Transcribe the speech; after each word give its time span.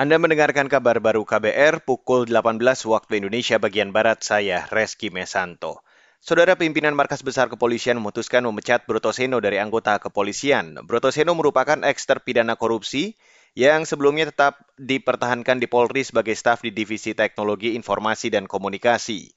Anda 0.00 0.16
mendengarkan 0.16 0.72
kabar 0.72 0.96
baru 0.96 1.28
KBR 1.28 1.84
pukul 1.84 2.24
18 2.24 2.56
waktu 2.88 3.20
Indonesia 3.20 3.60
bagian 3.60 3.92
Barat, 3.92 4.24
saya 4.24 4.64
Reski 4.72 5.12
Mesanto. 5.12 5.84
Saudara 6.24 6.56
pimpinan 6.56 6.96
Markas 6.96 7.20
Besar 7.20 7.52
Kepolisian 7.52 8.00
memutuskan 8.00 8.40
memecat 8.48 8.88
Brotoseno 8.88 9.44
dari 9.44 9.60
anggota 9.60 10.00
kepolisian. 10.00 10.80
Brotoseno 10.88 11.36
merupakan 11.36 11.84
eks 11.84 12.08
terpidana 12.08 12.56
korupsi 12.56 13.12
yang 13.52 13.84
sebelumnya 13.84 14.32
tetap 14.32 14.64
dipertahankan 14.80 15.60
di 15.60 15.68
Polri 15.68 16.00
sebagai 16.00 16.32
staf 16.32 16.64
di 16.64 16.72
Divisi 16.72 17.12
Teknologi 17.12 17.76
Informasi 17.76 18.32
dan 18.32 18.48
Komunikasi. 18.48 19.28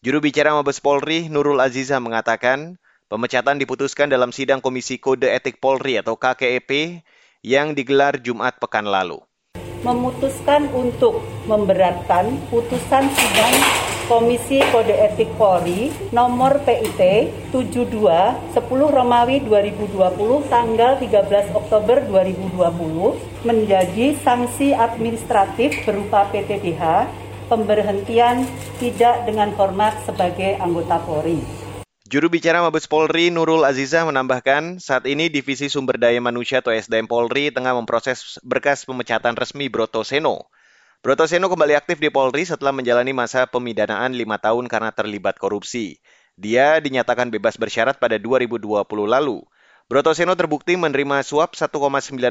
Juru 0.00 0.24
bicara 0.24 0.56
Mabes 0.56 0.80
Polri, 0.80 1.28
Nurul 1.28 1.60
Aziza 1.60 2.00
mengatakan, 2.00 2.80
pemecatan 3.12 3.60
diputuskan 3.60 4.08
dalam 4.08 4.32
sidang 4.32 4.64
Komisi 4.64 4.96
Kode 4.96 5.28
Etik 5.28 5.60
Polri 5.60 6.00
atau 6.00 6.16
KKEP 6.16 7.04
yang 7.44 7.76
digelar 7.76 8.16
Jumat 8.16 8.56
pekan 8.56 8.88
lalu 8.88 9.27
memutuskan 9.82 10.66
untuk 10.74 11.22
memberatkan 11.46 12.38
putusan 12.50 13.06
sidang 13.12 13.54
Komisi 14.08 14.64
Kode 14.72 14.96
Etik 14.96 15.28
Polri 15.36 15.92
nomor 16.16 16.64
PIT 16.64 17.28
72 17.52 17.92
10 17.92 18.56
Romawi 18.72 19.44
2020 19.44 20.48
tanggal 20.48 20.96
13 20.96 21.52
Oktober 21.52 22.00
2020 22.08 23.44
menjadi 23.44 24.16
sanksi 24.24 24.72
administratif 24.72 25.84
berupa 25.84 26.24
PTDH 26.32 27.04
pemberhentian 27.52 28.48
tidak 28.80 29.28
dengan 29.28 29.52
hormat 29.60 30.00
sebagai 30.08 30.56
anggota 30.56 30.96
Polri. 31.04 31.57
Juru 32.08 32.32
bicara 32.32 32.64
Mabes 32.64 32.88
Polri 32.88 33.28
Nurul 33.28 33.68
Azizah 33.68 34.08
menambahkan, 34.08 34.80
saat 34.80 35.04
ini 35.04 35.28
Divisi 35.28 35.68
Sumber 35.68 36.00
Daya 36.00 36.16
Manusia 36.24 36.64
atau 36.64 36.72
SDM 36.72 37.04
Polri 37.04 37.52
tengah 37.52 37.76
memproses 37.76 38.40
berkas 38.40 38.88
pemecatan 38.88 39.36
resmi 39.36 39.68
Broto 39.68 40.00
Seno. 40.00 40.48
Broto 41.04 41.28
Seno 41.28 41.52
kembali 41.52 41.76
aktif 41.76 42.00
di 42.00 42.08
Polri 42.08 42.48
setelah 42.48 42.72
menjalani 42.72 43.12
masa 43.12 43.44
pemidanaan 43.44 44.16
lima 44.16 44.40
tahun 44.40 44.72
karena 44.72 44.88
terlibat 44.88 45.36
korupsi. 45.36 46.00
Dia 46.32 46.80
dinyatakan 46.80 47.28
bebas 47.28 47.60
bersyarat 47.60 48.00
pada 48.00 48.16
2020 48.16 48.56
lalu. 49.04 49.44
Broto 49.84 50.16
Seno 50.16 50.32
terbukti 50.32 50.80
menerima 50.80 51.20
suap 51.20 51.60
1,9 51.60 51.76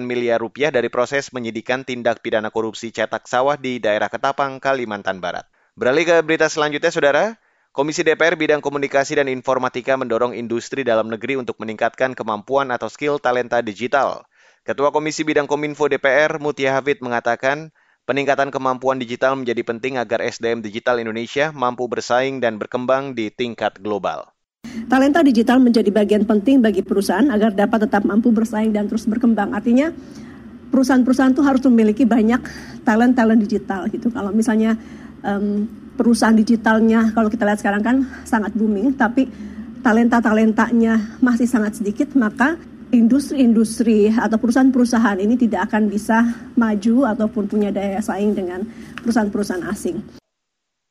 miliar 0.02 0.42
rupiah 0.42 0.74
dari 0.74 0.90
proses 0.90 1.30
menyidikan 1.30 1.86
tindak 1.86 2.26
pidana 2.26 2.50
korupsi 2.50 2.90
cetak 2.90 3.30
sawah 3.30 3.62
di 3.62 3.78
daerah 3.78 4.10
Ketapang, 4.10 4.58
Kalimantan 4.58 5.22
Barat. 5.22 5.46
Beralih 5.78 6.10
ke 6.10 6.16
berita 6.26 6.50
selanjutnya, 6.50 6.90
Saudara. 6.90 7.38
Komisi 7.78 8.02
DPR 8.02 8.34
Bidang 8.34 8.58
Komunikasi 8.58 9.22
dan 9.22 9.30
Informatika 9.30 9.94
mendorong 9.94 10.34
industri 10.34 10.82
dalam 10.82 11.14
negeri 11.14 11.38
untuk 11.38 11.62
meningkatkan 11.62 12.18
kemampuan 12.18 12.74
atau 12.74 12.90
skill 12.90 13.22
talenta 13.22 13.62
digital. 13.62 14.26
Ketua 14.66 14.90
Komisi 14.90 15.22
Bidang 15.22 15.46
Kominfo 15.46 15.86
DPR, 15.86 16.42
Mutia 16.42 16.74
Hafid, 16.74 17.06
mengatakan, 17.06 17.70
peningkatan 18.10 18.50
kemampuan 18.50 18.98
digital 18.98 19.38
menjadi 19.38 19.62
penting 19.62 20.02
agar 20.02 20.26
SDM 20.26 20.66
digital 20.66 20.98
Indonesia 20.98 21.54
mampu 21.54 21.86
bersaing 21.86 22.42
dan 22.42 22.58
berkembang 22.58 23.14
di 23.14 23.30
tingkat 23.30 23.78
global. 23.78 24.26
Talenta 24.90 25.22
digital 25.22 25.62
menjadi 25.62 25.94
bagian 25.94 26.26
penting 26.26 26.66
bagi 26.66 26.82
perusahaan 26.82 27.30
agar 27.30 27.54
dapat 27.54 27.86
tetap 27.86 28.02
mampu 28.10 28.34
bersaing 28.34 28.74
dan 28.74 28.90
terus 28.90 29.06
berkembang. 29.06 29.54
Artinya, 29.54 29.94
perusahaan-perusahaan 30.74 31.30
itu 31.30 31.46
harus 31.46 31.62
memiliki 31.70 32.10
banyak 32.10 32.42
talent-talent 32.82 33.38
digital 33.38 33.86
gitu. 33.94 34.10
Kalau 34.10 34.34
misalnya 34.34 34.74
um, 35.22 35.86
perusahaan 35.98 36.38
digitalnya 36.38 37.12
kalau 37.12 37.28
kita 37.28 37.44
lihat 37.44 37.60
sekarang 37.60 37.82
kan 37.82 37.98
sangat 38.24 38.54
booming, 38.54 38.94
tapi 38.94 39.26
talenta-talentanya 39.82 41.20
masih 41.20 41.50
sangat 41.50 41.82
sedikit, 41.82 42.14
maka 42.14 42.56
industri-industri 42.94 44.14
atau 44.16 44.40
perusahaan-perusahaan 44.40 45.20
ini 45.20 45.36
tidak 45.36 45.74
akan 45.74 45.92
bisa 45.92 46.24
maju 46.56 47.12
ataupun 47.18 47.50
punya 47.50 47.74
daya 47.74 48.00
saing 48.00 48.32
dengan 48.32 48.64
perusahaan-perusahaan 49.04 49.66
asing. 49.68 50.00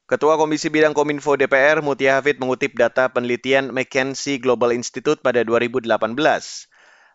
Ketua 0.06 0.38
Komisi 0.38 0.70
Bidang 0.70 0.94
Kominfo 0.94 1.34
DPR 1.34 1.82
Mutia 1.82 2.22
Hafid 2.22 2.38
mengutip 2.38 2.78
data 2.78 3.10
penelitian 3.10 3.74
McKinsey 3.74 4.38
Global 4.38 4.70
Institute 4.70 5.19
pada 5.19 5.42
2018. 5.42 5.88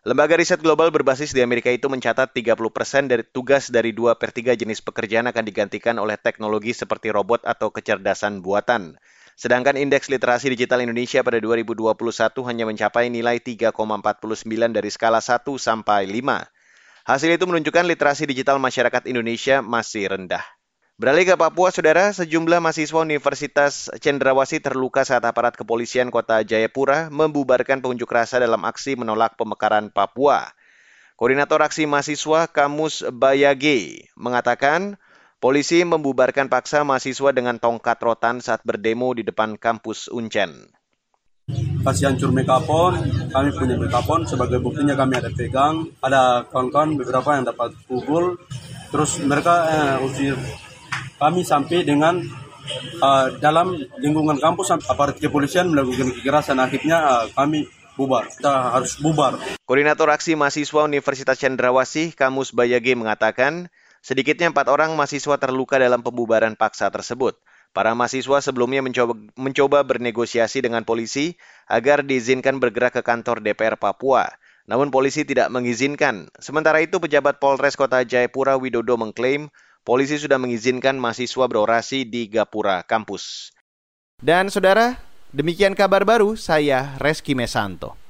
Lembaga 0.02 0.34
riset 0.34 0.58
global 0.58 0.90
berbasis 0.90 1.30
di 1.30 1.46
Amerika 1.46 1.70
itu 1.70 1.86
mencatat 1.86 2.34
30% 2.34 3.06
dari 3.06 3.22
tugas 3.22 3.70
dari 3.70 3.94
2 3.94 4.18
per 4.18 4.34
3 4.34 4.58
jenis 4.58 4.82
pekerjaan 4.82 5.30
akan 5.30 5.46
digantikan 5.46 5.94
oleh 6.02 6.18
teknologi 6.18 6.74
seperti 6.74 7.14
robot 7.14 7.46
atau 7.46 7.70
kecerdasan 7.70 8.42
buatan. 8.42 8.98
Sedangkan 9.38 9.78
indeks 9.78 10.10
literasi 10.10 10.50
digital 10.50 10.82
Indonesia 10.82 11.22
pada 11.22 11.38
2021 11.38 11.94
hanya 12.50 12.64
mencapai 12.66 13.14
nilai 13.14 13.38
3,49 13.38 14.74
dari 14.74 14.90
skala 14.90 15.22
1 15.22 15.38
sampai 15.62 16.10
5. 16.10 16.50
Hasil 17.06 17.30
itu 17.38 17.44
menunjukkan 17.46 17.86
literasi 17.86 18.26
digital 18.26 18.58
masyarakat 18.58 19.06
Indonesia 19.06 19.62
masih 19.62 20.10
rendah. 20.10 20.42
Beralih 21.00 21.24
ke 21.24 21.40
Papua, 21.40 21.72
saudara, 21.72 22.12
sejumlah 22.12 22.60
mahasiswa 22.60 23.00
Universitas 23.00 23.88
Cendrawasih 23.96 24.60
terluka 24.60 25.08
saat 25.08 25.24
aparat 25.24 25.56
kepolisian 25.56 26.12
kota 26.12 26.44
Jayapura 26.44 27.08
membubarkan 27.08 27.80
pengunjuk 27.80 28.12
rasa 28.12 28.36
dalam 28.36 28.60
aksi 28.68 29.00
menolak 29.00 29.40
pemekaran 29.40 29.88
Papua. 29.88 30.52
Koordinator 31.16 31.64
aksi 31.64 31.88
mahasiswa 31.88 32.44
Kamus 32.44 33.08
Bayage 33.08 34.12
mengatakan, 34.20 35.00
polisi 35.40 35.80
membubarkan 35.80 36.52
paksa 36.52 36.84
mahasiswa 36.84 37.32
dengan 37.32 37.56
tongkat 37.56 37.96
rotan 38.04 38.44
saat 38.44 38.60
berdemo 38.60 39.16
di 39.16 39.24
depan 39.24 39.56
kampus 39.56 40.12
Uncen. 40.12 40.76
Kasih 41.82 42.12
hancur 42.12 42.36
megapon, 42.36 43.00
kami 43.32 43.48
punya 43.56 43.80
megapon, 43.80 44.28
sebagai 44.28 44.60
buktinya 44.60 44.92
kami 44.92 45.18
ada 45.18 45.32
pegang, 45.32 45.88
ada 46.04 46.44
kawan-kawan 46.52 47.00
beberapa 47.00 47.32
yang 47.32 47.48
dapat 47.48 47.72
pukul, 47.88 48.36
terus 48.92 49.18
mereka 49.24 49.54
eh, 49.72 49.96
usir 50.04 50.36
kami 51.22 51.46
sampai 51.46 51.86
dengan 51.86 52.18
uh, 52.98 53.26
dalam 53.38 53.78
lingkungan 54.02 54.42
kampus 54.42 54.74
aparat 54.74 55.22
kepolisian 55.22 55.70
melakukan 55.70 56.10
kekerasan 56.18 56.58
akhirnya 56.58 56.98
uh, 56.98 57.26
kami 57.30 57.70
bubar. 57.94 58.26
Kita 58.26 58.74
harus 58.74 58.98
bubar. 58.98 59.38
Koordinator 59.62 60.10
Aksi 60.10 60.34
Mahasiswa 60.34 60.82
Universitas 60.82 61.38
Cendrawasih, 61.38 62.16
Kamus 62.18 62.50
Bayage 62.50 62.98
mengatakan, 62.98 63.70
sedikitnya 64.02 64.50
empat 64.50 64.66
orang 64.66 64.96
mahasiswa 64.98 65.38
terluka 65.38 65.78
dalam 65.78 66.02
pembubaran 66.02 66.58
paksa 66.58 66.90
tersebut. 66.90 67.38
Para 67.72 67.96
mahasiswa 67.96 68.44
sebelumnya 68.44 68.84
mencoba, 68.84 69.16
mencoba 69.32 69.80
bernegosiasi 69.80 70.60
dengan 70.60 70.84
polisi 70.84 71.40
agar 71.64 72.04
diizinkan 72.04 72.60
bergerak 72.60 73.00
ke 73.00 73.02
kantor 73.06 73.40
DPR 73.40 73.80
Papua. 73.80 74.28
Namun 74.68 74.92
polisi 74.92 75.24
tidak 75.24 75.48
mengizinkan. 75.48 76.28
Sementara 76.36 76.84
itu 76.84 77.00
pejabat 77.00 77.40
Polres 77.40 77.74
Kota 77.74 78.04
Jayapura 78.04 78.60
Widodo 78.60 79.00
mengklaim 79.00 79.48
polisi 79.86 80.18
sudah 80.18 80.38
mengizinkan 80.38 80.98
mahasiswa 80.98 81.46
berorasi 81.46 82.02
di 82.06 82.26
Gapura 82.26 82.82
kampus. 82.82 83.54
Dan 84.18 84.50
saudara, 84.50 84.98
demikian 85.34 85.74
kabar 85.74 86.06
baru 86.06 86.34
saya 86.38 86.98
Reski 86.98 87.34
Mesanto. 87.34 88.01